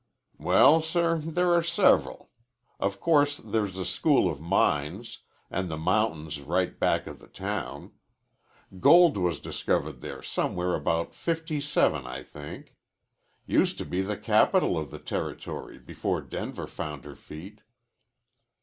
"Well, 0.39 0.81
sir, 0.81 1.19
there 1.19 1.53
are 1.53 1.61
several. 1.61 2.31
Of 2.79 2.99
course, 2.99 3.37
there's 3.37 3.75
the 3.75 3.85
School 3.85 4.31
of 4.31 4.41
Mines, 4.41 5.19
and 5.51 5.69
the 5.69 5.77
mountains 5.77 6.41
right 6.41 6.79
back 6.79 7.05
of 7.05 7.19
the 7.19 7.27
town. 7.27 7.91
Gold 8.79 9.15
was 9.15 9.39
discovered 9.39 10.01
there 10.01 10.23
somewhere 10.23 10.73
about 10.73 11.13
fifty 11.13 11.61
seven, 11.61 12.07
I 12.07 12.23
think. 12.23 12.73
Used 13.45 13.77
to 13.77 13.85
be 13.85 14.01
the 14.01 14.17
capital 14.17 14.75
of 14.75 14.89
the 14.89 14.97
territory 14.97 15.77
before 15.77 16.21
Denver 16.21 16.65
found 16.65 17.05
her 17.05 17.15
feet." 17.15 17.61